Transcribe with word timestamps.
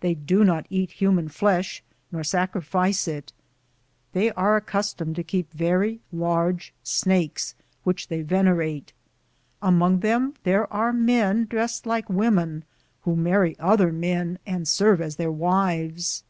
They 0.00 0.14
do 0.14 0.42
not 0.42 0.66
eat 0.68 0.90
human 0.90 1.28
flesh 1.28 1.84
nor 2.10 2.24
sacrifice 2.24 3.06
it. 3.06 3.32
They 4.14 4.32
are 4.32 4.56
accustomed 4.56 5.14
to 5.14 5.22
keep 5.22 5.52
very 5.52 6.00
large 6.10 6.74
snakes, 6.82 7.54
which 7.84 8.08
they 8.08 8.22
ven 8.22 8.46
erate. 8.48 8.88
Among 9.62 10.00
them 10.00 10.34
there 10.42 10.66
are 10.72 10.92
men 10.92 11.44
dressed 11.44 11.86
like 11.86 12.10
women 12.10 12.64
who 13.02 13.14
marry 13.14 13.56
other 13.60 13.92
men 13.92 14.40
and 14.44 14.66
serve 14.66 15.00
as 15.00 15.14
their 15.14 15.30
wives. 15.30 16.24